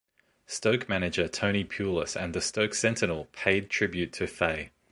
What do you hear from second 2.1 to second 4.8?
and the Stoke sentinel paid tribute to Faye.